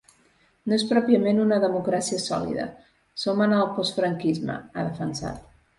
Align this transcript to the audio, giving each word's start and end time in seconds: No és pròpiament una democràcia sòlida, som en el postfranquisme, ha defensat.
No 0.71 0.77
és 0.77 0.85
pròpiament 0.91 1.41
una 1.43 1.59
democràcia 1.65 2.23
sòlida, 2.25 2.67
som 3.27 3.47
en 3.49 3.55
el 3.61 3.71
postfranquisme, 3.79 4.59
ha 4.73 4.93
defensat. 4.95 5.51